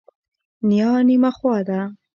[0.67, 1.79] نیا نیمه خوا ده.